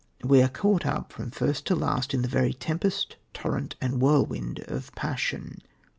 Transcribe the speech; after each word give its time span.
We 0.23 0.41
are 0.41 0.49
caught 0.49 0.83
up 0.83 1.13
from 1.13 1.29
first 1.29 1.67
to 1.67 1.75
last 1.75 2.15
in 2.15 2.23
the 2.23 2.27
very 2.27 2.53
tempest, 2.53 3.17
torrent 3.35 3.75
and 3.79 4.01
whirlwind 4.01 4.61
of 4.67 4.91
passion. 4.95 5.61